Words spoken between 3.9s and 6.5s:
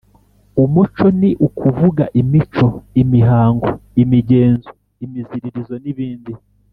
imigenzo, imiziririzo, nibindi………